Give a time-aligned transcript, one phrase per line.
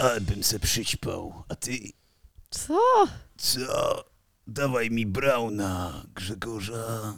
[0.00, 1.42] Ale bym se przyćpał.
[1.48, 1.72] A ty
[2.50, 2.78] Co?
[3.36, 4.04] co?
[4.46, 7.14] Dawaj mi Brauna, Grzegorza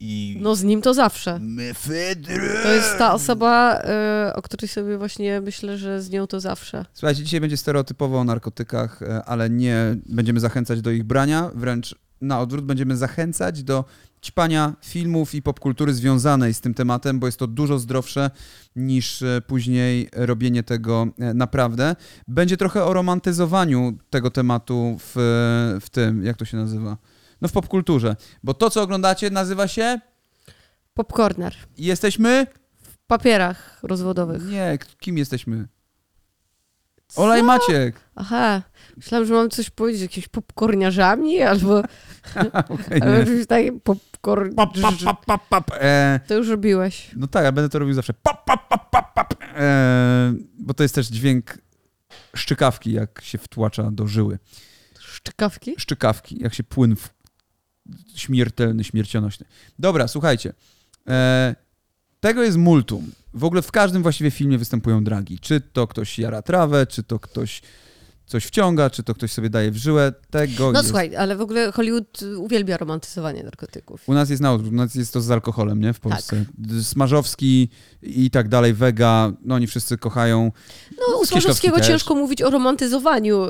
[0.00, 1.38] i No z nim to zawsze.
[1.40, 2.62] mefedrę.
[2.62, 3.82] To jest ta osoba,
[4.30, 6.84] y, o której sobie właśnie myślę, że z nią to zawsze.
[6.94, 11.94] Słuchajcie, dzisiaj będzie stereotypowo o narkotykach, e, ale nie będziemy zachęcać do ich brania, wręcz
[12.20, 13.84] na odwrót będziemy zachęcać do
[14.24, 18.30] ćpania filmów i popkultury związanej z tym tematem, bo jest to dużo zdrowsze
[18.76, 21.96] niż e, później robienie tego e, naprawdę.
[22.28, 25.12] Będzie trochę o romantyzowaniu tego tematu w,
[25.80, 26.96] w tym, jak to się nazywa?
[27.40, 30.00] No w popkulturze, bo to, co oglądacie, nazywa się
[30.94, 31.54] Popcorner.
[31.78, 32.46] Jesteśmy?
[32.82, 34.44] W papierach rozwodowych.
[34.46, 35.68] Nie, kim jesteśmy?
[37.16, 37.96] Ola i Maciek.
[38.14, 38.62] Aha.
[38.96, 41.78] Myślałam, że mam coś powiedzieć, jakimiś popcorniarzami albo,
[42.68, 43.80] Okej, albo czymś takim
[44.22, 44.54] popcorn...
[44.54, 45.70] Pap, pap, pap, pap, pap.
[45.80, 47.10] E, To już robiłeś.
[47.16, 48.14] no tak, ja będę to robił zawsze.
[48.14, 49.34] Pap, pap, pap, pap, pap.
[49.56, 51.58] E, bo to jest też dźwięk
[52.36, 54.38] szczykawki, jak się wtłacza do żyły.
[55.00, 55.74] Szczykawki?
[55.78, 57.08] Szczykawki, jak się płyn w...
[58.14, 59.46] śmiertelny, śmiercionośny.
[59.78, 60.52] Dobra, słuchajcie.
[61.08, 61.54] E,
[62.20, 63.12] tego jest multum.
[63.34, 65.38] W ogóle w każdym właściwie filmie występują dragi.
[65.38, 67.62] Czy to ktoś jara trawę, czy to ktoś
[68.32, 70.12] coś wciąga, czy to ktoś sobie daje w żyłę.
[70.30, 70.88] Tego No jest.
[70.88, 74.08] słuchaj, ale w ogóle Hollywood uwielbia romantyzowanie narkotyków.
[74.08, 75.92] U nas jest na odwrót, u nas jest to z alkoholem, nie?
[75.92, 76.44] W Polsce.
[76.82, 77.68] Smażowski
[78.02, 80.52] i tak dalej, Vega, no oni wszyscy kochają.
[80.98, 83.46] No, u Smarzowskiego ciężko mówić o romantyzowaniu,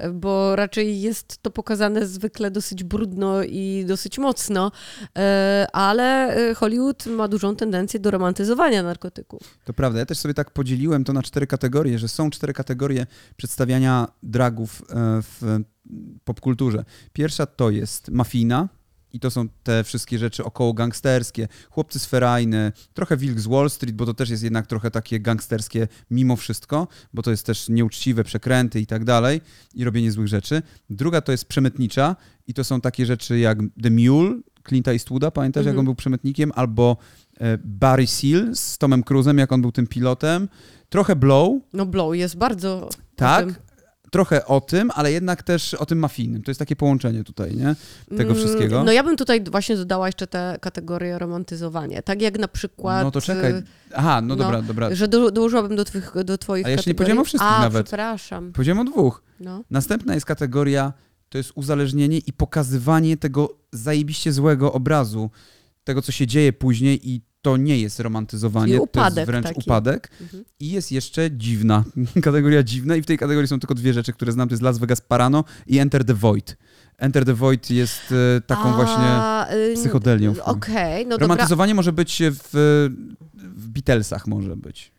[0.00, 5.22] yy, bo raczej jest to pokazane zwykle dosyć brudno i dosyć mocno, yy,
[5.72, 9.40] ale yy, Hollywood ma dużą tendencję do romantyzowania narkotyków.
[9.64, 13.06] To prawda, ja też sobie tak podzieliłem to na cztery kategorie, że są cztery kategorie
[13.68, 15.60] przedstawiania dragów e, w
[16.24, 16.84] popkulturze.
[17.12, 18.68] Pierwsza to jest mafijna,
[19.12, 22.10] i to są te wszystkie rzeczy około gangsterskie, chłopcy z
[22.94, 26.88] trochę Wilk z Wall Street, bo to też jest jednak trochę takie gangsterskie mimo wszystko,
[27.14, 29.40] bo to jest też nieuczciwe przekręty i tak dalej
[29.74, 30.62] i robienie złych rzeczy.
[30.90, 35.60] Druga to jest przemytnicza i to są takie rzeczy jak The Mule, Clint'a Eastwooda, pamiętasz
[35.64, 35.78] jak Mhm.
[35.78, 36.96] on był przemytnikiem, albo
[37.40, 40.48] e, Barry Seal z Tomem Cruzem, jak on był tym pilotem.
[40.88, 42.88] Trochę Blow, No Blow jest bardzo...
[43.16, 43.46] tak,
[44.10, 46.42] trochę o tym, ale jednak też o tym mafijnym.
[46.42, 47.76] To jest takie połączenie tutaj, nie?
[48.16, 48.84] Tego Mm, wszystkiego.
[48.84, 52.02] No ja bym tutaj właśnie dodała jeszcze tę kategorię romantyzowanie.
[52.02, 53.04] Tak jak na przykład...
[53.04, 53.52] No to czekaj.
[53.52, 53.62] yy,
[53.94, 54.94] Aha, no no, dobra, dobra.
[54.94, 56.96] Że do, dołożyłabym do, twych, do twoich A ja jeszcze nie kategorii.
[56.96, 57.86] powiedziałem o wszystkich A, nawet.
[57.86, 58.52] przepraszam.
[58.52, 59.22] Powiedziałem o dwóch.
[59.40, 59.64] No.
[59.70, 60.92] Następna jest kategoria,
[61.28, 65.30] to jest uzależnienie i pokazywanie tego zajebiście złego obrazu,
[65.84, 69.60] tego, co się dzieje później i to nie jest romantyzowanie, to jest wręcz taki.
[69.60, 70.10] upadek.
[70.20, 70.44] Mhm.
[70.60, 71.84] I jest jeszcze dziwna,
[72.22, 74.78] kategoria dziwna i w tej kategorii są tylko dwie rzeczy, które znam, to jest Las
[74.78, 76.56] Vegas Parano i Enter the Void.
[76.98, 80.34] Enter the Void jest e, taką właśnie A, y, psychodelią.
[80.34, 81.24] w- Okej, no dobra.
[81.24, 82.48] Romantyzowanie może być w,
[83.34, 84.92] w Beatlesach może być.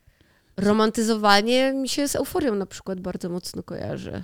[0.58, 4.24] Romantyzowanie mi się z euforią na przykład bardzo mocno kojarzy.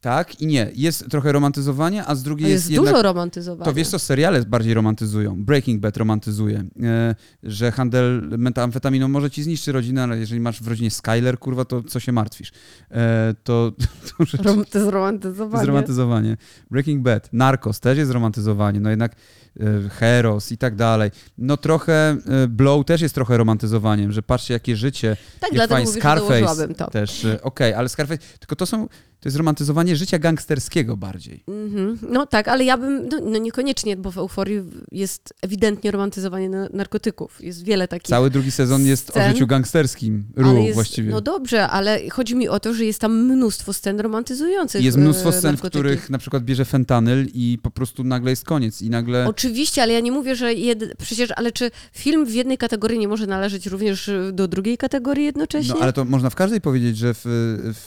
[0.00, 0.70] Tak i nie.
[0.74, 2.92] Jest trochę romantyzowanie, a z drugiej jest, jest jednak...
[2.92, 3.64] dużo romantyzowania.
[3.64, 5.44] To wiesz co, seriale bardziej romantyzują.
[5.44, 10.68] Breaking Bad romantyzuje, e, że handel metamfetaminą może ci zniszczyć rodzinę, ale jeżeli masz w
[10.68, 12.52] rodzinie Skyler, kurwa, to co się martwisz?
[12.90, 13.72] E, to,
[14.18, 15.66] to, Rom- to jest to jest romantyzowanie.
[15.66, 16.36] romantyzowanie.
[16.70, 19.16] Breaking Bad, Narcos też jest romantyzowanie, no jednak
[19.90, 21.10] Heros i tak dalej.
[21.38, 25.92] No trochę e, Blow też jest trochę romantyzowaniem, że patrzcie jakie życie, Tak, jak dlatego
[25.92, 26.90] że Scarface to.
[26.90, 28.88] też, e, okej, ale Scarface, tylko to są,
[29.20, 31.44] to jest romantyzowanie życia gangsterskiego bardziej.
[31.48, 31.98] Mhm.
[32.10, 36.68] No tak, ale ja bym, no, no niekoniecznie, bo w euforii jest ewidentnie romantyzowanie na,
[36.72, 37.44] narkotyków.
[37.44, 38.08] Jest wiele takich.
[38.08, 41.10] Cały drugi sezon jest o scen, życiu gangsterskim, ale Ru jest, właściwie.
[41.10, 44.82] No dobrze, ale chodzi mi o to, że jest tam mnóstwo scen romantyzujących.
[44.82, 45.70] Jest mnóstwo e, scen, w narkotyki.
[45.70, 49.26] których na przykład bierze fentanyl i po prostu nagle jest koniec i nagle...
[49.28, 49.47] Oczywiście,
[49.82, 50.96] ale ja nie mówię, że jed...
[50.98, 55.74] przecież, ale czy film w jednej kategorii nie może należeć również do drugiej kategorii jednocześnie?
[55.74, 57.20] No ale to można w każdej powiedzieć, że w,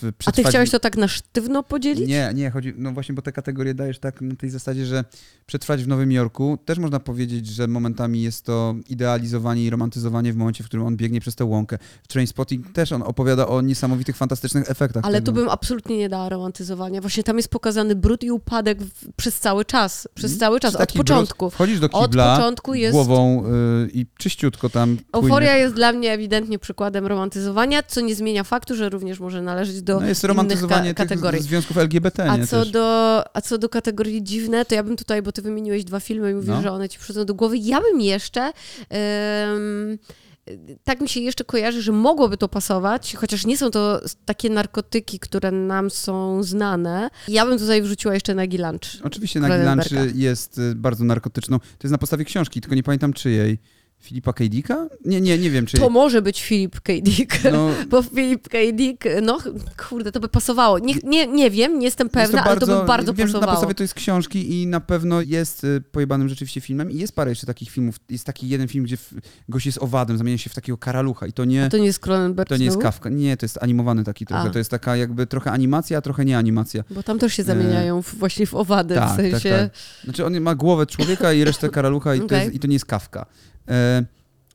[0.02, 2.10] w A ty chciałeś to tak na sztywno podzielić?
[2.10, 5.04] Nie, nie, chodzi, no właśnie, bo te kategorie dajesz tak na tej zasadzie, że
[5.46, 10.36] przetrwać w Nowym Jorku też można powiedzieć, że momentami jest to idealizowanie i romantyzowanie w
[10.36, 11.78] momencie, w którym on biegnie przez tę łąkę.
[12.04, 15.06] W Trainspotting też on opowiada o niesamowitych, fantastycznych efektach.
[15.06, 17.02] Ale tu bym absolutnie nie dała romantyzowania.
[17.02, 20.08] Właśnie tam jest pokazany brud i upadek w, przez cały czas.
[20.14, 21.51] Przez cały czas, od początku.
[21.52, 22.94] Brud, wchodzisz do Od kibla początku jest...
[22.94, 25.64] głową y, i czyściutko tam Euforia płynie.
[25.64, 30.00] jest dla mnie ewidentnie przykładem romantyzowania, co nie zmienia faktu, że również może należeć do
[30.00, 31.42] No jest innych romantyzowanie ka- tych kategorii.
[31.42, 32.48] związków LGBT, A nie?
[32.48, 32.72] co, też.
[32.72, 36.32] do, a co do kategorii dziwne, to ja bym tutaj, bo ty wymieniłeś dwa filmy
[36.32, 36.62] i mówisz, No.
[36.62, 38.52] że one ci przychodzą do głowy, ja bym jeszcze...
[40.84, 45.20] tak mi się jeszcze kojarzy, że mogłoby to pasować, chociaż nie są to takie narkotyki,
[45.20, 47.10] które nam są znane.
[47.28, 49.04] Ja bym tutaj wrzuciła jeszcze Nagi Lunch.
[49.04, 51.60] Oczywiście Nagi Lunch jest y, bardzo narkotyczną.
[51.60, 53.60] To jest na podstawie książki, tylko nie pamiętam czyjej.
[54.02, 54.44] Filipa K.
[54.44, 54.88] Dicka?
[55.06, 55.78] Nie, nie, nie wiem, czy...
[55.78, 56.94] To może być Filip K.
[57.02, 57.44] Dick.
[57.52, 58.58] No, Bo Filip K.
[58.74, 59.38] Dick, no
[59.90, 60.80] kurde, to by pasowało.
[60.80, 63.34] Nie, nie, nie wiem, nie jestem jest to pewna, ale to by bardzo wiem, że
[63.34, 63.56] na pasowało.
[63.56, 67.32] podstawie to jest książki i na pewno jest y, pojebanym rzeczywiście filmem i jest parę
[67.32, 67.96] jeszcze takich filmów.
[68.10, 68.98] Jest taki jeden film, gdzie
[69.50, 71.70] gość jest owadem, zamienia się w takiego karalucha i to nie...
[71.70, 72.78] To nie jest Cronenberg To nie jest?
[72.78, 73.10] Kafka.
[73.10, 74.50] Nie, to jest animowany taki trochę.
[74.50, 74.50] A.
[74.50, 76.84] To jest taka jakby trochę animacja, a trochę nie animacja.
[76.90, 79.50] Bo tam też się zamieniają w, właśnie w owady, tak, w sensie...
[79.50, 79.72] tak, tak.
[80.04, 82.40] Znaczy on ma głowę człowieka i resztę karalucha i, to, Okej.
[82.40, 83.26] jest, i to nie jest Kafka.
[83.68, 84.06] E,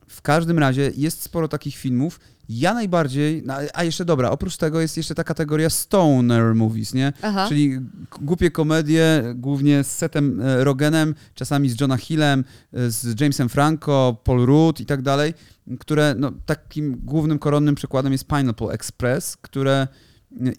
[0.07, 2.19] w każdym razie jest sporo takich filmów.
[2.49, 7.13] Ja najbardziej, no, a jeszcze dobra, oprócz tego jest jeszcze ta kategoria stoner movies, nie?
[7.21, 7.45] Aha.
[7.49, 7.79] Czyli
[8.21, 12.43] głupie komedie, głównie z Setem e, Rogenem, czasami z Johna Hillem,
[12.73, 15.33] e, z Jamesem Franco, Paul Rudd i tak dalej,
[15.79, 19.87] które no, takim głównym koronnym przykładem jest Pineapple Express, które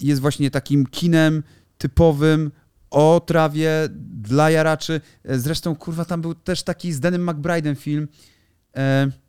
[0.00, 1.42] jest właśnie takim kinem
[1.78, 2.50] typowym
[2.90, 3.70] o trawie
[4.22, 5.00] dla jaraczy.
[5.24, 8.08] Zresztą, kurwa, tam był też taki z Denem McBride'em film.
[8.78, 9.27] E, c-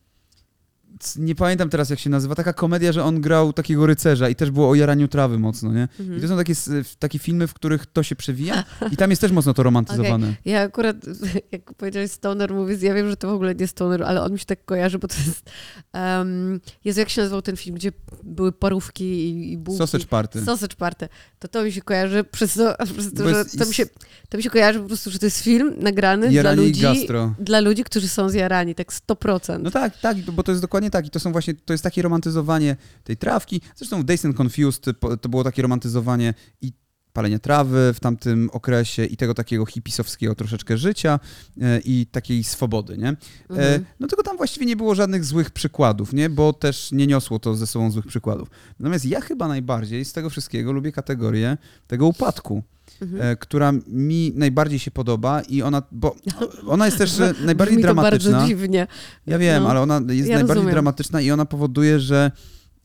[1.16, 2.36] nie pamiętam teraz, jak się nazywa.
[2.36, 5.88] Taka komedia, że on grał takiego rycerza i też było o jaraniu trawy mocno, nie?
[6.00, 6.18] Mhm.
[6.18, 6.54] I to są takie,
[7.00, 8.63] takie filmy, w których to się przewija
[8.94, 10.36] i tam jest też mocno to romantyzowane.
[10.46, 10.96] Ja akurat,
[11.51, 14.40] jak powiedziałeś stoner movies, ja wiem, że to w ogóle nie stoner, ale on mi
[14.40, 15.50] się tak kojarzy, bo to jest...
[15.94, 17.92] Um, Jezu, jak się nazywał ten film, gdzie
[18.24, 19.78] były parówki i, i bułki?
[19.78, 20.42] Sausage Party.
[20.42, 21.10] Sausage Party.
[21.40, 23.86] To to mi się kojarzy przez to, przez to że to mi, się,
[24.30, 27.07] to mi się kojarzy po prostu, że to jest film nagrany dla ludzi,
[27.40, 29.60] dla ludzi, którzy są zjarani, tak 100%.
[29.60, 31.07] No tak, tak, bo to jest dokładnie tak.
[31.07, 33.62] I to są właśnie, to jest takie romantyzowanie tej trawki.
[33.75, 34.86] Zresztą w Days and Confused
[35.21, 36.74] to było takie romantyzowanie i
[37.13, 41.19] palenia trawy w tamtym okresie i tego takiego hipisowskiego troszeczkę życia
[41.62, 43.07] e, i takiej swobody, nie?
[43.09, 43.15] E,
[43.50, 43.86] Mhm.
[44.00, 46.30] No tylko tam właściwie nie było żadnych złych przykładów, nie?
[46.30, 48.50] Bo też nie niosło to ze sobą złych przykładów.
[48.80, 51.57] Natomiast ja chyba najbardziej z tego wszystkiego lubię kategorię
[51.88, 52.63] tego upadku.
[53.01, 53.22] Mhm.
[53.22, 56.16] e, która mi najbardziej się podoba i ona, bo
[56.68, 58.31] ona jest też najbardziej Brzmi to dramatyczna.
[58.31, 58.88] bardzo dziwnie.
[59.28, 60.72] Ja wiem, No, ale ona jest ja najbardziej rozumiem.
[60.72, 62.31] dramatyczna i ona powoduje, że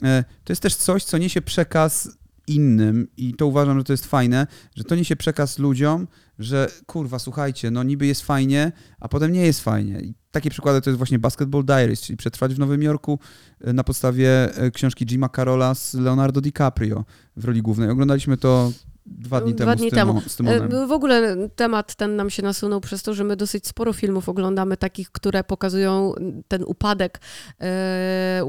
[0.02, 2.08] e, to jest też coś, co niesie przekaz
[2.46, 4.46] innym i to uważam, że to jest fajne,
[4.76, 6.06] że to niesie przekaz ludziom,
[6.38, 10.00] że kurwa, słuchajcie, no niby jest fajnie, a potem nie jest fajnie.
[10.00, 13.18] I takie przykłady to jest właśnie Basketball Diaries, czyli Przetrwać w Nowym Jorku
[13.60, 14.28] e, na podstawie
[14.72, 17.04] książki Jima Carola z Leonardo DiCaprio
[17.36, 17.90] w roli głównej.
[17.90, 18.72] Oglądaliśmy to
[19.06, 20.74] dwa dni Dwa temu, dni Tymo, z Tymonem.
[20.74, 24.28] E, W ogóle temat ten nam się nasunął przez to, że my dosyć sporo filmów
[24.28, 26.12] oglądamy takich, które pokazują
[26.48, 27.20] ten upadek,
[27.60, 28.42] e,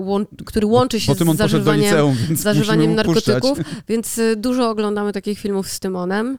[0.45, 5.79] który łączy się z zażywaniem, liceum, zażywaniem narkotyków, więc e, dużo oglądamy takich filmów z
[5.79, 6.37] Tymonem.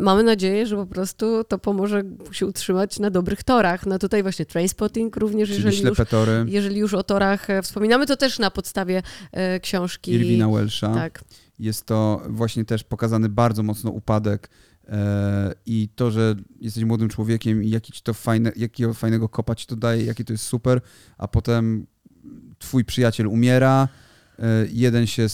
[0.00, 2.02] Mamy nadzieję, że po prostu to pomoże
[2.32, 3.86] się utrzymać na dobrych torach.
[3.86, 8.16] No tutaj właśnie Trainspotting również, Czyli jeżeli już, tory jeżeli już o torach wspominamy, to
[8.16, 9.02] też na podstawie
[9.62, 10.12] książki.
[10.12, 10.94] Irwina Welsha.
[10.94, 11.24] Tak.
[11.60, 14.50] Jest to właśnie też pokazany bardzo mocno upadek
[14.88, 19.66] e, i to, że jesteś młodym człowiekiem i jaki to fajne, jakiego fajnego kopa ci
[19.66, 20.80] to daje, jakie to jest super,
[21.18, 21.86] a potem
[22.58, 23.88] twój przyjaciel umiera,
[24.38, 25.26] e, jeden się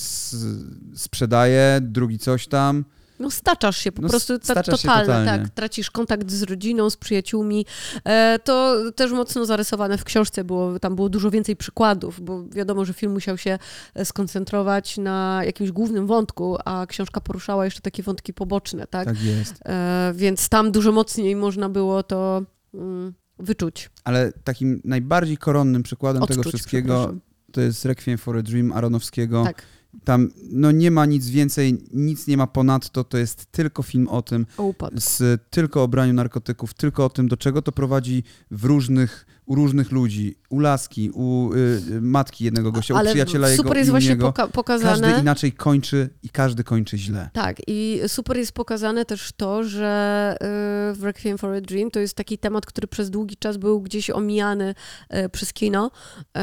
[0.94, 2.84] sprzedaje, drugi coś tam.
[3.18, 5.48] No staczasz się po No, prostu ta, staczasz się totalnie, tak.
[5.48, 7.66] Tracisz kontakt z rodziną, z przyjaciółmi.
[8.04, 12.84] E, to też mocno zarysowane w książce było, tam było dużo więcej przykładów, bo wiadomo,
[12.84, 13.58] że film musiał się
[13.94, 19.04] e, skoncentrować na jakimś głównym wątku, a książka poruszała jeszcze takie wątki poboczne, tak?
[19.04, 19.54] Tak jest.
[19.64, 22.42] E, więc tam dużo mocniej można było to
[22.74, 23.90] mm, wyczuć.
[24.04, 27.20] Ale takim najbardziej koronnym przykładem tego Odczuć, wszystkiego przepraszam.
[27.52, 29.44] to jest Requiem for a Dream Aronowskiego.
[29.44, 29.62] Tak,
[30.04, 34.22] Tam no, nie ma nic więcej, nic nie ma ponadto, to jest tylko film o
[34.22, 38.64] tym, o z tylko o braniu narkotyków, tylko o tym, do czego to prowadzi w
[38.64, 41.58] różnych, u różnych ludzi, u laski, u y,
[41.90, 45.08] y, matki jednego gościa, u Ale przyjaciela jego super jest i u właśnie poka- pokazane.
[45.08, 47.30] Każdy inaczej kończy i każdy kończy źle.
[47.32, 52.00] Tak, i super jest pokazane też to, że y, w Requiem for a Dream to
[52.00, 54.74] jest taki temat, który przez długi czas był gdzieś omijany
[55.14, 55.90] y, przez kino,
[56.20, 56.40] y,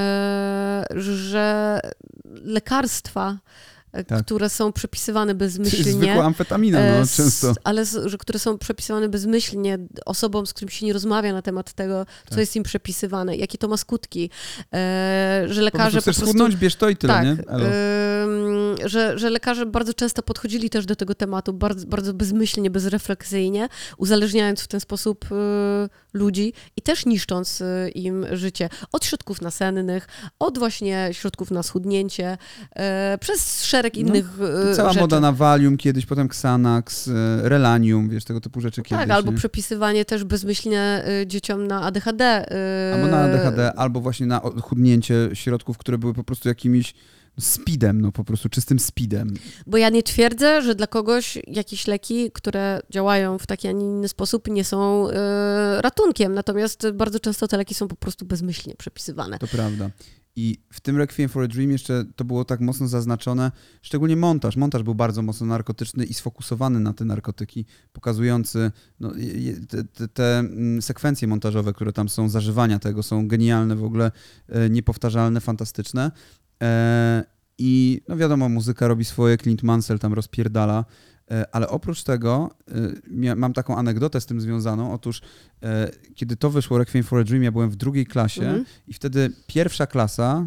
[1.02, 1.80] że
[2.26, 3.40] lekarstwa,
[4.08, 4.26] Tak.
[4.26, 7.54] które są przepisywane To jest bezmyślnie, zwykła amfetamina, no, e, często.
[7.64, 12.06] ale że które są przepisywane bezmyślnie osobom, z którymi się nie rozmawia na temat tego,
[12.24, 12.40] co Tak.
[12.40, 14.30] jest im przepisywane, jakie to ma skutki,
[14.74, 17.32] e, że Po lekarze prostu chcesz po prostu schudnąć, bierz to i tyle, tak, nie?
[17.32, 23.68] Ym, że, że lekarze bardzo często podchodzili też do tego tematu bardzo, bardzo bezmyślnie, bezrefleksyjnie,
[23.98, 25.36] uzależniając w ten sposób y,
[26.14, 28.70] ludzi i też niszcząc y, im życie.
[28.92, 30.08] Od środków nasennych,
[30.40, 32.38] od właśnie środków na schudnięcie,
[33.16, 34.26] y, przez szereg No, innych
[34.72, 35.02] y, Cała rzeczy.
[35.02, 37.12] moda na Valium kiedyś, potem Xanax, e,
[37.50, 39.08] Relanium, wiesz, tego typu rzeczy kiedyś.
[39.08, 39.38] tak, albo nie?
[39.38, 42.46] przepisywanie też bezmyślnie y, dzieciom na ADHD.
[42.94, 46.94] Albo na ADHD, albo właśnie na chudnięcie środków, które były po prostu jakimiś
[47.40, 49.34] speedem, no po prostu czystym speedem.
[49.68, 53.86] Bo ja nie twierdzę, że dla kogoś jakieś leki, które działają w taki, a nie
[53.86, 56.34] inny sposób, nie są e, ratunkiem.
[56.34, 59.40] Natomiast bardzo często te leki są po prostu bezmyślnie przepisywane.
[59.40, 59.90] To prawda.
[60.36, 64.56] I w tym Requiem for a Dream jeszcze to było tak mocno zaznaczone, szczególnie montaż.
[64.56, 69.12] Montaż był bardzo mocno narkotyczny i sfokusowany na te narkotyki, pokazujący no,
[69.70, 74.12] te, te, te mm, sekwencje montażowe, które tam są, zażywania tego są genialne, w ogóle
[74.50, 76.12] e, niepowtarzalne, fantastyczne.
[76.62, 77.24] E,
[77.58, 80.86] I no wiadomo, muzyka robi swoje, Clint Mansell tam rozpierdala,
[81.32, 82.50] e, ale oprócz tego
[83.28, 84.94] e, mam taką anegdotę z tym związaną.
[84.94, 85.22] Otóż
[86.16, 88.66] kiedy to wyszło Requiem for a Dream, ja byłem w drugiej klasie Mhm.
[88.88, 90.46] i wtedy pierwsza klasa,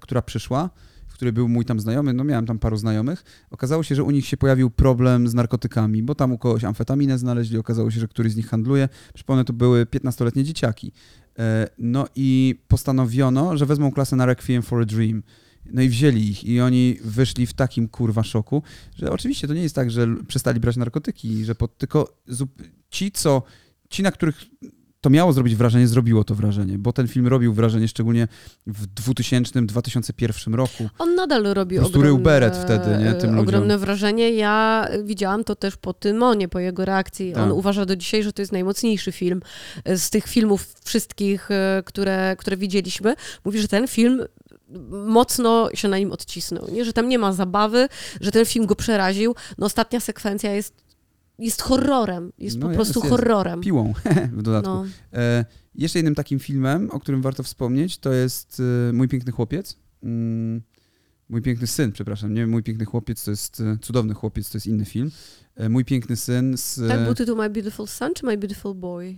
[0.00, 0.70] która przyszła,
[1.08, 4.10] w której był mój tam znajomy, no miałem tam paru znajomych, okazało się, że u
[4.10, 8.08] nich się pojawił problem z narkotykami, bo tam u kogoś amfetaminę znaleźli, okazało się, że
[8.08, 8.88] któryś z nich handluje.
[9.14, 10.92] Przypomnę, to były 15-letnie dzieciaki.
[11.38, 15.22] E, no i postanowiono, że wezmą klasę na Requiem for a Dream.
[15.72, 18.62] No i wzięli ich i oni wyszli w takim kurwa szoku,
[18.96, 22.16] że oczywiście to nie jest tak, że przestali brać narkotyki, że pod, tylko
[22.90, 23.42] ci, co,
[23.90, 24.44] ci, na których
[25.00, 28.28] to miało zrobić wrażenie, zrobiło to wrażenie, bo ten film robił wrażenie szczególnie
[28.66, 30.88] w 2000-2001 roku.
[30.98, 33.38] On nadal robi Po prostu ogromne, beret wtedy, nie, tym ludziom.
[33.38, 34.30] ogromne wrażenie.
[34.30, 37.32] Ja widziałam to też po Tymonie, po jego reakcji.
[37.32, 37.42] Tak.
[37.42, 39.42] On uważa do dzisiaj, że to jest najmocniejszy film
[39.84, 43.14] e, z tych filmów wszystkich, e, które, które widzieliśmy.
[43.44, 44.22] Mówi, że ten film
[45.06, 46.84] mocno się na nim odcisnął, nie?
[46.84, 47.88] że tam nie ma zabawy,
[48.20, 49.34] że ten film go przeraził.
[49.58, 50.74] No ostatnia sekwencja jest,
[51.40, 53.10] jest horrorem, jest No po jest, prostu jest.
[53.10, 53.60] horrorem.
[53.60, 53.92] Piłą
[54.38, 54.70] w dodatku.
[54.70, 54.84] No.
[55.12, 55.44] E,
[55.74, 59.76] jeszcze jednym takim filmem, o którym warto wspomnieć, to jest e, Mój piękny chłopiec.
[60.02, 60.62] Mm,
[61.28, 64.66] Mój piękny syn, przepraszam, nie Mój piękny chłopiec to jest e, Cudowny chłopiec, to jest
[64.66, 65.10] inny film.
[65.56, 69.16] E, Mój piękny syn z Tak był tytuł My Beautiful Son czy My Beautiful Boy?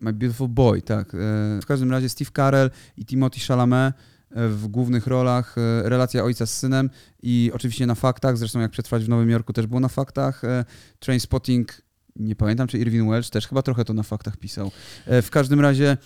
[0.00, 1.14] My Beautiful Boy, tak.
[1.14, 1.18] E,
[1.62, 3.94] w każdym razie Steve Carell i Timothy Chalamet
[4.30, 6.90] w głównych rolach, e, relacja ojca z synem
[7.22, 10.44] i oczywiście na faktach, zresztą jak przetrwać w Nowym Jorku też było na faktach.
[10.44, 10.64] E,
[10.98, 11.82] Trainspotting,
[12.16, 14.70] nie pamiętam czy Irvin Welsh też chyba trochę to na faktach pisał.
[15.06, 15.96] E, w każdym razie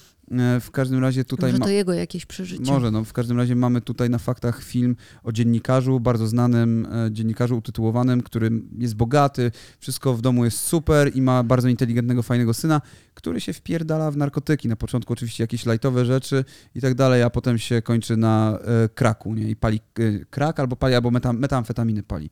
[0.61, 2.73] w każdym razie tutaj Może ma- to jego jakieś przeżycie.
[2.73, 7.13] może, no w każdym razie mamy tutaj na faktach film o dziennikarzu, bardzo znanym e,
[7.13, 12.55] dziennikarzu utytułowanym, który jest bogaty, wszystko w domu jest super i ma bardzo inteligentnego, fajnego
[12.55, 12.81] syna,
[13.15, 14.69] który się wpierdala w narkotyki.
[14.69, 18.89] Na początku oczywiście jakieś lajtowe rzeczy i tak dalej, a potem się kończy na e,
[18.89, 19.51] kraku, nie?
[19.51, 22.31] I pali e, krak albo pali, albo meta, metamfetaminy pali.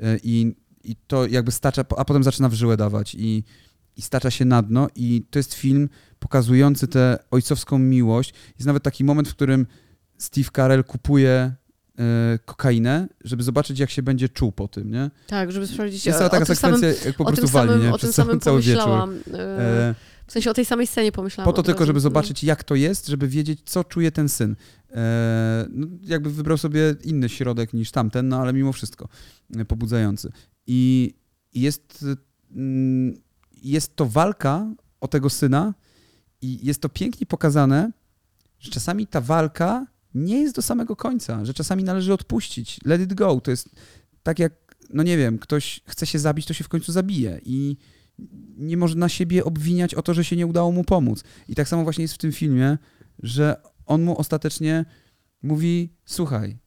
[0.00, 3.44] E, I, I to jakby stacza, a potem zaczyna w żyłę dawać i,
[3.96, 8.34] i stacza się na dno i to jest film pokazujący tę ojcowską miłość.
[8.58, 9.66] Jest nawet taki moment, w którym
[10.18, 11.52] Steve Carell kupuje
[11.98, 15.10] e, kokainę, żeby zobaczyć, jak się będzie czuł po tym, nie?
[15.26, 16.06] Tak, żeby sprawdzić.
[16.06, 17.88] Jest cała o taka tym samym- sekwencja, jak po o tym prostu wali, samym, nie?
[17.88, 18.82] o tym Przez samym cały wieczór.
[18.84, 19.14] pomyślałam.
[19.34, 19.94] e, E,
[20.26, 21.52] W sensie o tej samej scenie pomyślałam.
[21.52, 24.56] po to tylko, żeby zobaczyć, jak to jest, żeby wiedzieć, co czuje ten syn.
[24.92, 29.08] E, no, jakby wybrał sobie inny środek niż tamten, no ale mimo wszystko
[29.56, 30.32] e, pobudzający.
[30.66, 31.14] I
[31.52, 32.04] i jest,
[32.56, 33.14] mm,
[33.70, 35.74] jest to walka o tego syna
[36.42, 37.92] i jest to pięknie pokazane,
[38.58, 42.80] że czasami ta walka nie jest do samego końca, że czasami należy odpuścić.
[42.84, 43.40] Let it go.
[43.40, 43.68] To jest
[44.22, 47.76] tak jak, no nie wiem, ktoś chce się zabić, to się w końcu zabije i
[48.56, 51.24] nie można siebie obwiniać o to, że się nie udało mu pomóc.
[51.48, 52.78] I tak samo właśnie jest w tym filmie,
[53.22, 53.56] że
[53.86, 54.84] on mu ostatecznie
[55.42, 56.58] mówi: Słuchaj,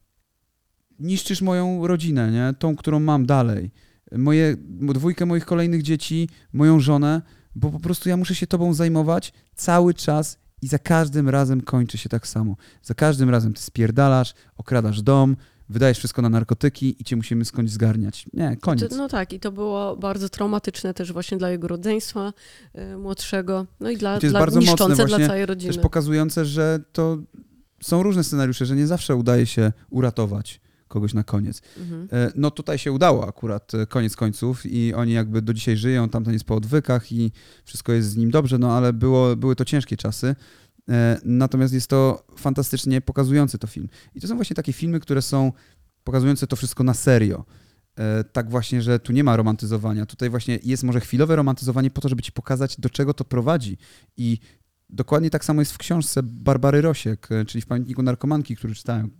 [0.98, 2.54] niszczysz moją rodzinę, nie?
[2.58, 3.70] tą, którą mam dalej.
[4.12, 4.56] Moje,
[4.94, 7.22] dwójkę moich kolejnych dzieci, moją żonę,
[7.54, 11.98] bo po prostu ja muszę się tobą zajmować cały czas i za każdym razem kończy
[11.98, 12.56] się tak samo.
[12.82, 15.36] Za każdym razem ty spierdalasz, okradasz dom,
[15.68, 18.26] wydajesz wszystko na narkotyki i cię musimy skądś zgarniać.
[18.32, 18.90] Nie, koniec.
[18.90, 22.32] To, no tak, i to było bardzo traumatyczne też właśnie dla jego rodzeństwa
[22.94, 25.72] y, młodszego, no i dla, dla mocne niszczące dla całej rodziny.
[25.72, 27.18] Też pokazujące, że to
[27.82, 31.62] są różne scenariusze, że nie zawsze udaje się uratować kogoś na koniec.
[31.78, 32.08] Mhm.
[32.12, 36.08] E, No tutaj się udało akurat e, koniec końców i oni jakby do dzisiaj żyją,
[36.08, 37.32] tamten jest po odwykach i
[37.64, 40.36] wszystko jest z nim dobrze, no ale było, były to ciężkie czasy.
[40.88, 43.88] E, Natomiast jest to fantastycznie pokazujący to film.
[44.14, 45.52] I to są właśnie takie filmy, które są
[46.04, 47.44] pokazujące to wszystko na serio.
[48.32, 50.06] Tak właśnie, że tu nie ma romantyzowania.
[50.06, 53.78] Tutaj właśnie jest może chwilowe romantyzowanie po to, żeby ci pokazać, do czego to prowadzi.
[54.16, 54.38] I
[54.90, 59.10] dokładnie tak samo jest w książce Barbary Rosiek, czyli w Pamiętniku Narkomanki, który czytałem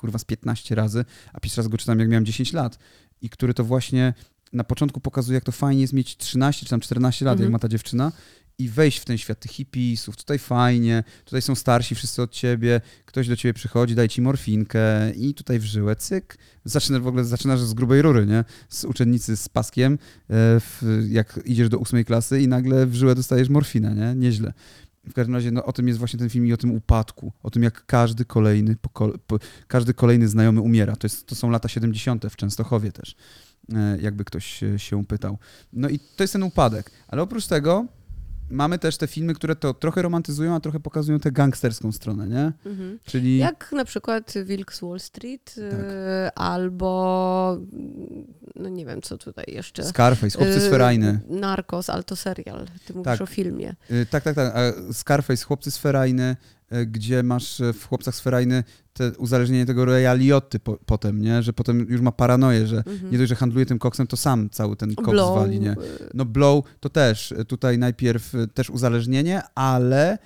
[0.00, 2.78] kurwa z 15 razy, a pierwszy raz go czytałem jak miałem 10 lat
[3.22, 4.14] i który to właśnie
[4.52, 7.44] na początku pokazuje, jak to fajnie jest mieć 13 czy tam 14 lat, Mhm.
[7.44, 8.12] jak ma ta dziewczyna
[8.58, 12.80] i wejść w ten świat tych hipisów, tutaj fajnie, tutaj są starsi wszyscy od ciebie,
[13.04, 17.24] ktoś do ciebie przychodzi, daj ci morfinkę i tutaj w żyłę, cyk, zaczynasz w ogóle,
[17.24, 18.44] zaczynasz z grubej rury, nie?
[18.68, 19.96] Z uczennicy z paskiem, e,
[20.60, 24.14] w, jak idziesz do ósmej klasy i nagle w żyłę dostajesz morfinę, nie?
[24.26, 24.52] Nieźle.
[25.10, 27.50] W każdym razie no, o tym jest właśnie ten film i o tym upadku, o
[27.50, 29.10] tym jak każdy kolejny, po,
[29.68, 30.96] każdy kolejny znajomy umiera.
[30.96, 32.24] To, jest, to są lata 70.
[32.30, 33.14] w Częstochowie też,
[33.74, 35.38] e, jakby ktoś się- się pytał.
[35.72, 36.90] No i to jest ten upadek.
[37.08, 37.86] Ale oprócz tego
[38.50, 42.52] mamy też te filmy, które to trochę romantyzują, a trochę pokazują tę gangsterską stronę, nie?
[42.70, 42.98] Mhm.
[43.04, 43.38] Czyli...
[43.38, 45.80] Jak na przykład Wilk z Wall Street, Tak.
[45.80, 47.58] y, albo
[48.56, 49.84] no nie wiem, co tutaj jeszcze.
[49.84, 51.20] Scarface, Chłopcy z Y, Ferajny.
[51.28, 52.66] Narcos, ale to serial.
[52.86, 53.20] Ty mówisz Tak.
[53.20, 53.74] o filmie.
[53.90, 54.56] Y, Tak, tak, tak.
[54.56, 56.36] A Scarface, Chłopcy z Ferajny,
[56.86, 61.42] gdzie masz y, w Chłopcach z Ferajny te uzależnienie tego Reya Lioty po, potem, nie?
[61.42, 63.12] Że potem już ma paranoję, że Mhm.
[63.12, 65.72] nie dość, że handluje tym koksem, to sam cały ten koks Blow, wali, nie?
[65.72, 65.76] y,
[66.14, 70.18] No Blow to też, tutaj najpierw też uzależnienie, ale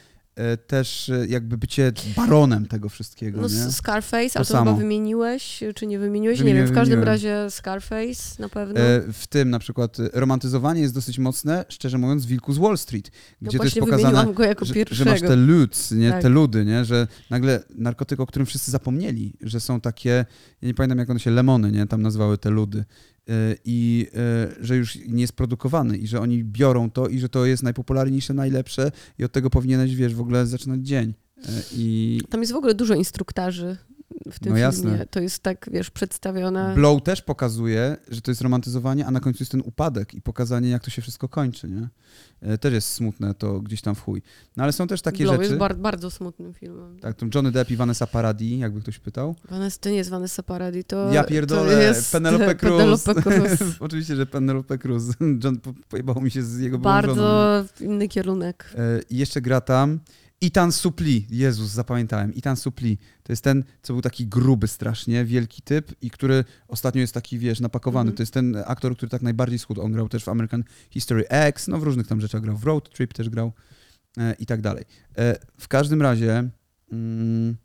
[0.67, 3.73] też y, jakby bycie baronem tego wszystkiego, No, nie?
[3.73, 4.64] Scarface, To ale to samo.
[4.71, 6.38] chyba wymieniłeś, czy nie wymieniłeś?
[6.38, 7.14] Wymieniłem, nie wiem, w każdym wymieniłem.
[7.43, 8.81] razie Scarface na pewno.
[8.81, 12.79] E, W tym na przykład romantyzowanie jest dosyć mocne, szczerze mówiąc, w Wilku z Wall
[12.79, 13.11] Street,
[13.41, 15.05] no gdzie jest właśnie pokazane, go jako że, pierwszego.
[15.05, 16.11] że masz te luds, nie?
[16.11, 16.23] Tak.
[16.23, 16.85] te ludy, nie?
[16.85, 20.25] że nagle narkotyk, o którym wszyscy zapomnieli, że są takie,
[20.62, 21.87] ja nie pamiętam jak one się, lemony, nie?
[21.87, 22.85] tam nazywały te ludy.
[23.31, 24.07] Y, I
[24.61, 27.62] y, że już nie jest produkowany i że oni biorą to i że to jest
[27.62, 31.14] najpopularniejsze, najlepsze i od tego powinieneś, wiesz, w ogóle zaczynać dzień.
[31.38, 31.43] Y,
[31.76, 33.76] I Tam jest w ogóle dużo instruktarzy
[34.31, 34.83] w tym No jasne.
[34.90, 35.07] filmie.
[35.07, 36.75] To jest tak, wiesz, przedstawione.
[36.75, 40.71] Blow też pokazuje, że to jest romantyzowanie, a na końcu jest ten upadek i pokazanie,
[40.71, 41.88] jak to się wszystko kończy, nie?
[42.40, 44.23] E, Też jest smutne to gdzieś tam w chuj.
[44.57, 45.45] No ale są też takie Blow rzeczy.
[45.49, 46.99] jest bar- bardzo smutnym filmem.
[47.00, 49.35] Tak, to Johnny Depp i Vanessa Paradis, jakby ktoś pytał.
[49.50, 53.02] Vanessa, to nie jest Vanessa Paradis, to, ja to pierdolę, jest Penelope Cruz.
[53.04, 53.61] Penelope Cruz.
[53.81, 55.04] Oczywiście, że Penelope Cruz.
[55.45, 56.78] John po- pojebało mi się z jego.
[56.78, 58.71] Bardzo inny kierunek.
[58.78, 60.00] E, I jeszcze gra tam
[60.41, 61.26] Itan Supli.
[61.31, 62.35] Jezus, zapamiętałem.
[62.35, 62.99] Itan Supli.
[63.23, 67.38] To jest ten, co był taki gruby strasznie, wielki typ i który ostatnio jest taki,
[67.38, 68.09] wiesz, napakowany.
[68.09, 68.17] Mhm.
[68.17, 69.83] To jest ten aktor, który tak najbardziej schudł.
[69.83, 72.57] On grał też w American History X, no w różnych tam rzeczach grał.
[72.57, 73.53] W Road Trip też grał
[74.19, 74.85] e, i tak dalej.
[75.19, 76.50] E, w każdym razie...
[76.93, 77.57] Mm,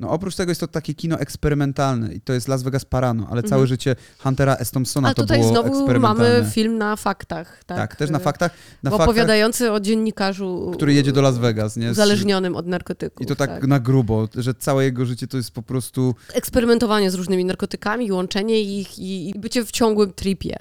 [0.00, 3.42] no oprócz tego jest to takie kino eksperymentalne i to jest Las Vegas Parano, ale
[3.42, 3.66] całe Mhm.
[3.66, 4.70] życie Huntera S.
[4.70, 6.38] Thompsona Ale to tutaj było znowu eksperymentalne.
[6.38, 7.64] mamy film na faktach.
[7.64, 8.52] Tak, tak, też na Y, faktach.
[8.82, 11.90] Na faktach, opowiadający o dziennikarzu który jedzie do Las Vegas, nie?
[11.90, 13.22] Uzależnionym od narkotyków.
[13.22, 16.14] I to tak, na grubo, że całe jego życie to jest po prostu.
[16.34, 20.56] Eksperymentowanie z różnymi narkotykami, łączenie ich i, i bycie w ciągłym tripie.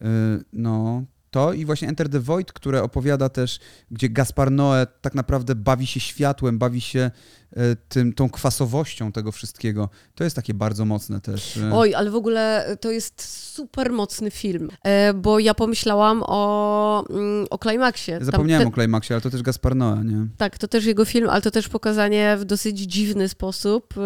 [0.00, 0.06] Yy,
[0.52, 1.02] no.
[1.30, 3.58] To i właśnie Enter the Void, które opowiada też,
[3.90, 7.10] gdzie Gaspar Noé tak naprawdę bawi się światłem, bawi się
[7.88, 9.88] tym, tą kwasowością tego wszystkiego.
[10.14, 11.56] To jest takie bardzo mocne też.
[11.56, 11.70] e.
[11.72, 13.22] Oj, ale w ogóle to jest
[13.54, 18.18] super mocny film, e, bo ja pomyślałam o, mm, o Climaxie.
[18.20, 20.26] Zapomniałem te- o Climaxie, ale to też Gaspar Noé, nie?
[20.36, 23.96] Tak, to też jego film, ale to też pokazanie w dosyć dziwny sposób, e,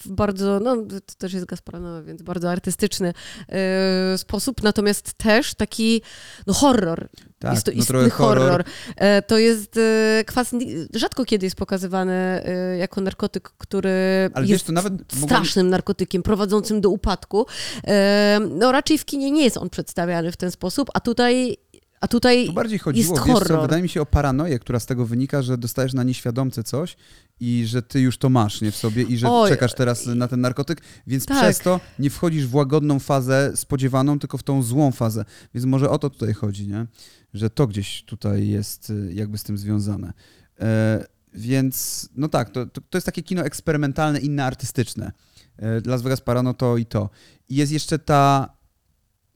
[0.00, 3.12] w bardzo, no to też jest Gasparanowe, więc bardzo artystyczny
[3.48, 6.02] e, sposób, natomiast też taki,
[6.46, 7.08] no horror.
[7.38, 8.38] Tak, jest to no istny horror.
[8.50, 8.64] horror.
[8.96, 10.50] E, To jest e, kwas,
[10.94, 12.41] rzadko kiedy jest pokazywany e,
[12.78, 13.90] jako narkotyk, który
[14.34, 17.46] Ale jest wiesz, to nawet mogłem- strasznym narkotykiem, prowadzącym do upadku.
[17.86, 21.56] E, No raczej w kinie nie jest on przedstawiany w ten sposób, a tutaj,
[22.00, 24.86] a tutaj Tu bardziej chodziło, jest wiesz co, wydaje mi się o paranoję, która z
[24.86, 26.96] tego wynika, że dostajesz na nieświadomce coś
[27.40, 30.28] i że ty już to masz nie w sobie i że Oj, czekasz teraz na
[30.28, 31.38] ten narkotyk, więc tak.
[31.42, 35.24] przez to nie wchodzisz w łagodną fazę spodziewaną, tylko w tą złą fazę.
[35.54, 36.86] Więc może o to tutaj chodzi, nie?
[37.34, 40.12] Że to gdzieś tutaj jest y, jakby z tym związane.
[40.60, 45.12] E, więc no tak, to, to, to jest takie kino eksperymentalne, inne artystyczne.
[45.58, 47.10] E, Las Vegas Parano to i to.
[47.48, 48.56] I jest jeszcze ta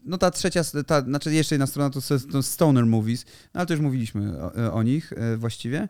[0.07, 2.01] no ta trzecia, ta, znaczy jeszcze jedna strona to,
[2.33, 5.89] to Stoner Movies, no ale to już mówiliśmy o, o nich e, właściwie.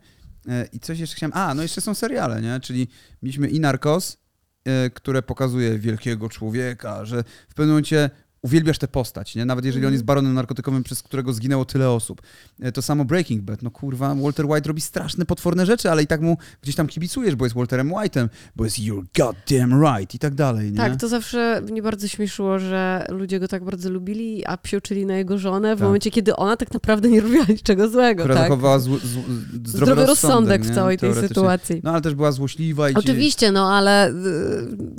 [0.48, 2.60] E, I coś jeszcze chciałem, a no jeszcze są seriale, nie?
[2.60, 2.88] Czyli
[3.22, 4.16] mieliśmy i Narcos,
[4.64, 8.10] e, które pokazuje wielkiego człowieka, że w pewnym momencie
[8.42, 9.44] uwielbiasz tę postać, nie?
[9.44, 9.92] Nawet jeżeli on Mhm.
[9.94, 12.22] jest baronem narkotykowym, przez którego zginęło tyle osób.
[12.60, 16.06] E, To samo Breaking Bad, no kurwa, Walter White robi straszne, potworne rzeczy, ale i
[16.06, 20.18] tak mu gdzieś tam kibicujesz, bo jest Walterem White'em, bo jest you're goddamn right i
[20.18, 20.76] tak dalej, nie?
[20.76, 25.16] Tak, to zawsze mnie bardzo śmieszyło, że ludzie go tak bardzo lubili, a psioczyli na
[25.16, 25.86] jego żonę w Tak.
[25.86, 28.22] momencie, kiedy ona tak naprawdę nie robiła niczego złego.
[28.22, 28.44] która tak?
[28.44, 29.22] zachowała zł, zł,
[29.64, 30.70] zdrowy, zdrowy rozsądek nie?
[30.72, 31.80] w całej tej sytuacji.
[31.84, 34.14] No ale też była złośliwa i ci- Oczywiście, no ale y,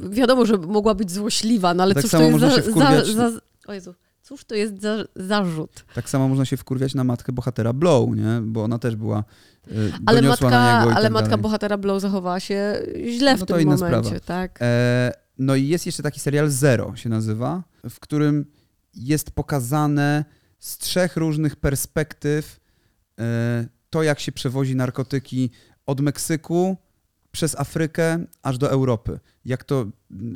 [0.10, 3.37] wiadomo, że mogła być złośliwa, no ale Tak cóż to jest za, za, za...
[3.68, 5.86] O Jezu, cóż to jest za zarzut?
[5.96, 8.42] Tak samo można się wkurwiać na matkę bohatera Blow, nie?
[8.42, 9.24] Bo ona też była
[9.72, 11.42] y, Ale matka, na niego i ale tak matka dalej.
[11.44, 12.82] bohatera Blow zachowała się
[13.18, 14.20] źle w No to tym momencie, sprawa.
[14.20, 14.60] tak?
[14.62, 18.46] E, no i jest jeszcze taki serial Zero się nazywa, w którym
[18.94, 20.26] jest pokazane
[20.60, 22.60] z trzech różnych perspektyw
[23.20, 25.50] e, to, jak się przewozi narkotyki
[25.86, 26.78] od Meksyku
[27.32, 29.20] przez Afrykę aż do Europy.
[29.46, 29.86] Jak to,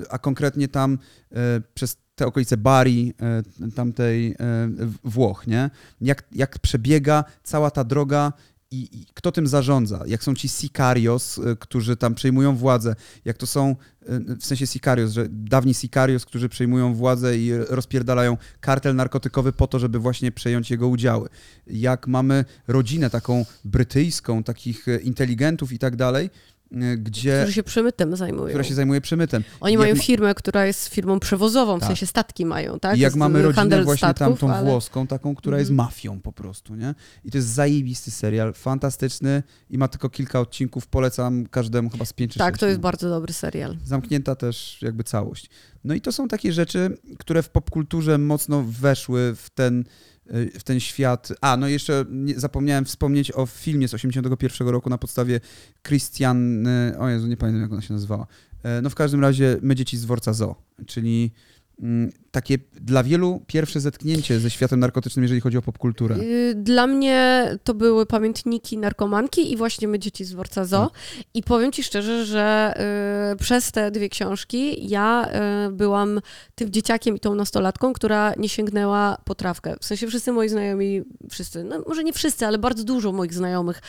[0.10, 0.98] a konkretnie tam
[1.32, 1.36] e,
[1.74, 4.36] przez te okolice Bari, e, tamtej e,
[5.04, 5.70] Włoch, nie?
[6.02, 8.34] Jak, jak przebiega cała ta droga
[8.72, 13.38] i, i kto tym zarządza, jak są ci sicarios, y, którzy tam przejmują władzę, jak
[13.38, 13.76] to są,
[14.40, 19.80] w sensie sicarios, że dawni sicarios, którzy przejmują władzę i rozpierdalają kartel narkotykowy po to,
[19.80, 21.30] żeby właśnie przejąć jego udziały.
[21.68, 26.30] Jak mamy rodzinę taką brytyjską, takich inteligentów i tak dalej,
[26.98, 28.48] gdzie, Którzy się przemytem zajmują.
[28.48, 29.44] która się zajmuje przemytem.
[29.60, 31.88] Oni Jak mają ma- firmę, która jest firmą przewozową, w Tak.
[31.88, 32.98] sensie statki mają, tak?
[32.98, 34.70] I jak Jest, mamy y, rodzinę właśnie statków, tamtą ale...
[34.70, 35.88] włoską, taką, która jest Mhm.
[35.88, 36.96] mafią po prostu, nie?
[37.26, 42.14] I to jest zajebisty serial, fantastyczny i ma tylko kilka odcinków, polecam każdemu chyba z
[42.14, 42.82] pięć czy Tak, to jest nie?
[42.84, 43.78] bardzo dobry serial.
[43.86, 45.50] Zamknięta też jakby całość.
[45.84, 49.86] No i to są takie rzeczy, które w popkulturze mocno weszły w ten, y,
[50.60, 51.34] w ten świat.
[51.42, 52.06] A, no jeszcze
[52.36, 55.40] zapomniałem wspomnieć o filmie z 81 roku na podstawie
[55.88, 58.28] Christian, y, o Jezu, nie pamiętam jak ona się nazywała.
[58.64, 60.56] E, No w każdym razie My dzieci z dworca Zoo,
[60.88, 61.32] czyli
[62.32, 66.16] takie dla wielu pierwsze zetknięcie ze światem narkotycznym, jeżeli chodzi o popkulturę.
[66.16, 70.80] Y, Dla mnie to były pamiętniki narkomanki i właśnie my dzieci z dworca Zoo.
[70.82, 70.92] No.
[71.34, 72.74] I powiem ci szczerze, że
[73.34, 75.30] y, przez te dwie książki ja
[75.68, 76.22] y, byłam
[76.56, 79.76] tym dzieciakiem i tą nastolatką, która nie sięgnęła po trawkę.
[79.80, 83.82] W sensie wszyscy moi znajomi, wszyscy, no może nie wszyscy, ale bardzo dużo moich znajomych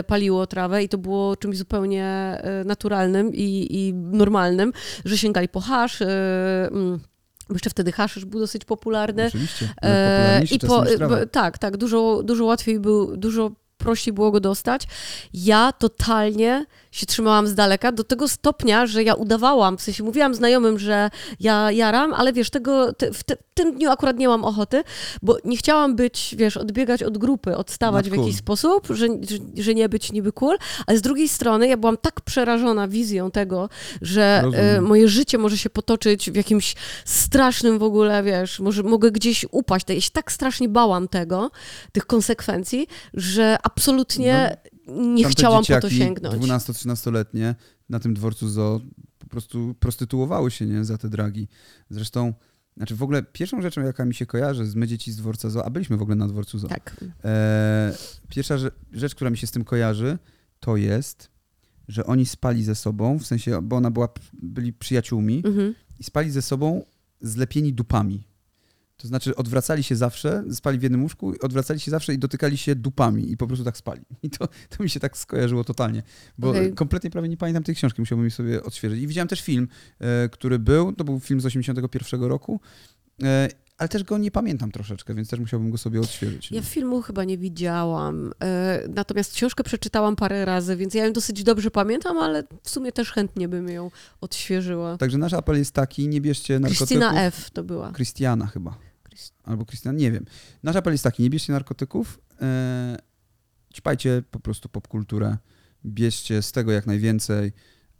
[0.00, 4.72] y, paliło trawę i to było czymś zupełnie y, naturalnym i, i normalnym,
[5.04, 6.02] że sięgali po hasz.
[7.48, 9.26] Bo jeszcze wtedy haszysz był dosyć popularny.
[9.26, 9.68] Oczywiście.
[9.82, 13.50] E, I po, b- tak, tak, dużo, dużo łatwiej był, dużo
[13.86, 14.82] prościej było go dostać.
[15.34, 20.34] Ja totalnie się trzymałam z daleka do tego stopnia, że ja udawałam, w sensie mówiłam
[20.34, 24.44] znajomym, że ja jaram, ale wiesz, tego, te, w, te, tym dniu akurat nie mam
[24.44, 24.82] ochoty,
[25.22, 28.24] bo nie chciałam być, wiesz, odbiegać od grupy, odstawać No w cool.
[28.24, 31.96] jakiś sposób, że, że, że nie być niby cool, ale z drugiej strony ja byłam
[31.96, 33.68] tak przerażona wizją tego,
[34.02, 39.10] że e, moje życie może się potoczyć w jakimś strasznym w ogóle, wiesz, może mogę
[39.10, 39.86] gdzieś upaść.
[39.88, 41.50] Ja się tak strasznie bałam tego,
[41.92, 44.56] tych konsekwencji, że absolutnie
[44.88, 46.34] nie Tamte chciałam po to sięgnąć.
[46.44, 47.54] 12-13-letnie
[47.88, 48.80] na tym dworcu zoo
[49.18, 51.48] po prostu prostytuowały się nie, za te dragi.
[51.90, 52.34] Zresztą,
[52.76, 55.64] znaczy w ogóle pierwszą rzeczą, jaka mi się kojarzy z my dzieci z dworca zoo,
[55.64, 56.68] a byliśmy w ogóle na dworcu zoo.
[56.68, 56.96] Tak.
[57.24, 57.94] E,
[58.28, 60.18] pierwsza rze- rzecz, która mi się z tym kojarzy,
[60.60, 61.30] to jest,
[61.88, 65.74] że oni spali ze sobą, w sensie, bo ona była, byli przyjaciółmi Mhm.
[66.00, 66.84] i spali ze sobą
[67.20, 68.25] zlepieni dupami.
[68.96, 72.74] To znaczy odwracali się zawsze, spali w jednym łóżku, odwracali się zawsze i dotykali się
[72.74, 74.02] dupami i po prostu tak spali.
[74.22, 76.02] I to, to mi się tak skojarzyło totalnie,
[76.38, 76.74] bo Okej.
[76.74, 79.02] kompletnie prawie nie pamiętam tej książki, musiałbym sobie odświeżyć.
[79.02, 82.60] I widziałem też film, e, który był, to był film z 81 roku,
[83.22, 86.52] e, ale też go nie pamiętam troszeczkę, więc też musiałbym go sobie odświeżyć.
[86.52, 91.42] Ja filmu chyba nie widziałam, e, natomiast książkę przeczytałam parę razy, więc ja ją dosyć
[91.42, 94.98] dobrze pamiętam, ale w sumie też chętnie bym ją odświeżyła.
[94.98, 96.88] Także nasz apel jest taki, nie bierzcie narkotyków.
[96.88, 97.50] Krystyna F.
[97.50, 97.92] to była.
[97.92, 98.85] Krystiana chyba.
[99.44, 100.24] Albo Krystian, nie wiem.
[100.62, 102.96] Nasz apel jest taki, nie bierzcie narkotyków, e,
[103.74, 105.36] ćpajcie po prostu popkulturę,
[105.86, 107.52] bierzcie z tego jak najwięcej,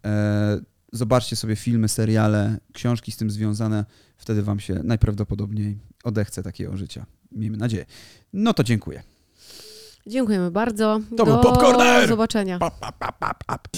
[0.04, 0.60] e,
[0.92, 3.84] zobaczcie sobie filmy, seriale, książki z tym związane,
[4.16, 7.06] wtedy wam się najprawdopodobniej odechce takiego życia.
[7.32, 7.86] Miejmy nadzieję.
[8.32, 9.02] No to dziękuję.
[10.06, 11.00] Dziękujemy bardzo.
[11.16, 12.08] To był Do Popcorner!
[12.08, 12.58] zobaczenia.
[12.58, 13.68] Pap, pap, pap.